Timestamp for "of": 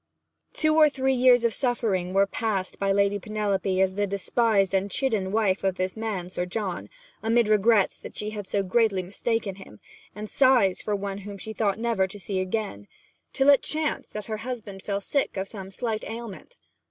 1.43-1.53, 5.63-5.75, 15.37-15.47